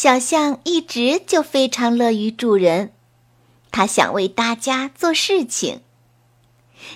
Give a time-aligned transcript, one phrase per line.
[0.00, 2.92] 小象一直就非常乐于助人，
[3.72, 5.82] 他想为大家做事情。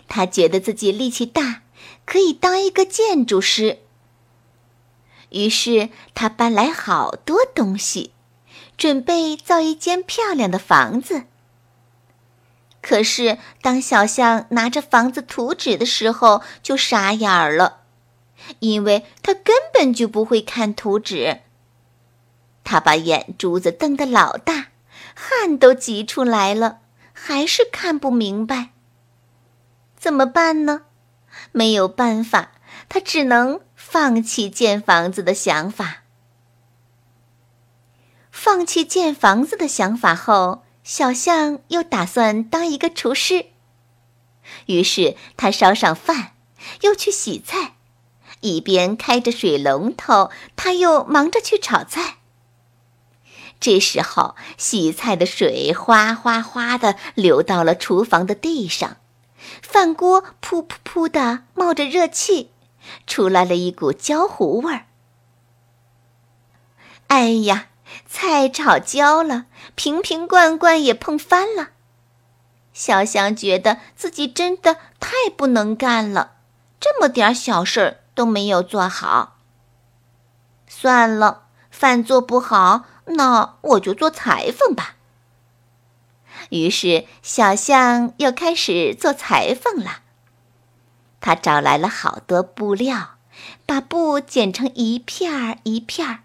[0.06, 1.62] 他觉得自己力气大，
[2.04, 3.80] 可以当一个建筑师。
[5.30, 8.12] 于是他搬来好多东西，
[8.76, 11.24] 准备造一间漂亮的房子。
[12.80, 17.80] 可是当小象拿着房子图纸的时候，就傻眼了，
[18.60, 21.40] 因为他根本就不会看图纸。
[22.64, 24.68] 他把眼珠子瞪得老大，
[25.14, 26.80] 汗都挤出来了，
[27.12, 28.70] 还是看不明白。
[29.96, 30.82] 怎么办呢？
[31.52, 32.52] 没有办法，
[32.88, 36.02] 他只能放弃建房子的想法。
[38.30, 43.46] 放弃建房子的想法后，小象又打算当一个厨师。
[44.66, 46.32] 于是他烧上饭，
[46.80, 47.76] 又去洗菜，
[48.40, 52.18] 一边开着水龙头，他又忙着去炒菜。
[53.62, 58.96] 这时候，洗菜的水哗哗哗地流到了厨房的地上，
[59.62, 62.50] 饭锅噗噗噗地冒着热气，
[63.06, 64.86] 出来了一股焦糊味儿。
[67.06, 67.68] 哎呀，
[68.08, 71.68] 菜炒焦了，瓶瓶罐罐也碰翻了。
[72.72, 76.32] 小象觉得自己真的太不能干了，
[76.80, 79.36] 这么点小事儿都没有做好。
[80.66, 82.86] 算了，饭做不好。
[83.06, 84.96] 那我就做裁缝吧。
[86.50, 90.00] 于是，小象又开始做裁缝了。
[91.20, 93.16] 他找来了好多布料，
[93.64, 96.20] 把布剪成一片儿一片儿。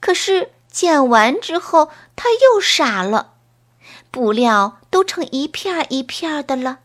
[0.00, 3.34] 可是剪完之后，他又傻了，
[4.10, 6.78] 布料都成一片儿一片儿的了，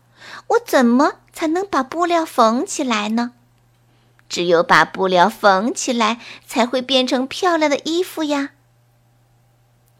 [0.48, 3.32] 我怎么才能把布料缝起来呢？
[4.28, 8.50] 只有把布料缝起来，才会变成漂亮的衣服呀。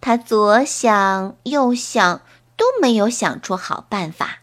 [0.02, 2.22] 他左想右想，
[2.56, 4.40] 都没有想出好办法。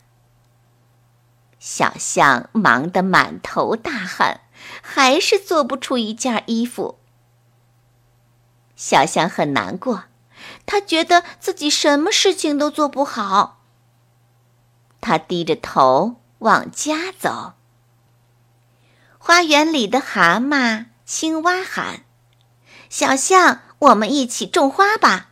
[1.60, 4.40] 小象忙得满头大汗，
[4.82, 6.98] 还是做不出一件衣服。
[8.78, 10.06] 小象很难过，
[10.66, 13.60] 他觉得自己什么事情都做不好。
[15.02, 17.56] 他低着头往家走。
[19.18, 22.06] 花园里的蛤蟆、青蛙喊
[22.90, 25.26] ：“小象，我们一起种花吧。”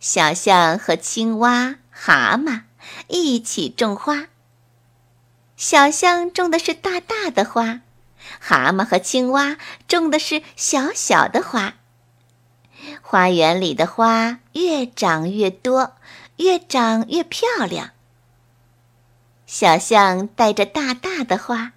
[0.00, 2.62] 小象和青蛙、蛤蟆
[3.08, 4.26] 一起种花。
[5.56, 7.80] 小象种的是大大的花，
[8.38, 9.56] 蛤蟆和青蛙
[9.88, 11.74] 种的是小小的花。
[13.02, 15.96] 花园里的花越长越多，
[16.36, 17.90] 越长越漂亮。
[19.46, 21.72] 小象带着大大的花，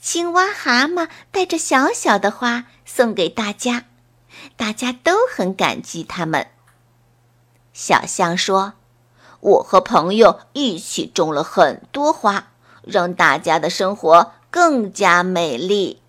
[0.00, 3.84] 青蛙、蛤蟆带着小小的花送给大家，
[4.56, 6.46] 大家都很感激他们。
[7.80, 8.72] 小象说
[9.38, 12.48] ：“我和朋友一起种了很多花，
[12.82, 16.00] 让大家的生活更加美丽。”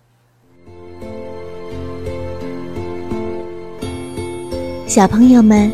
[4.88, 5.70] 小朋友们，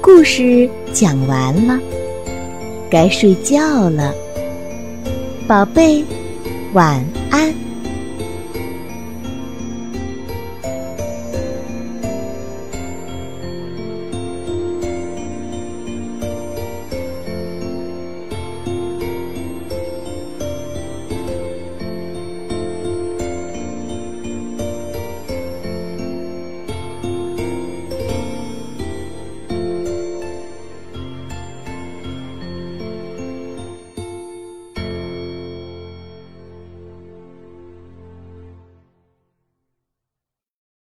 [0.00, 1.76] 故事讲完了，
[2.88, 4.14] 该睡觉了，
[5.48, 6.04] 宝贝，
[6.72, 7.65] 晚安。